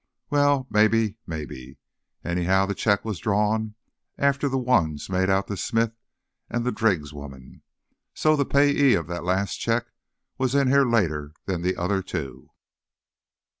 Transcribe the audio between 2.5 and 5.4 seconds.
the check was drawn after the ones made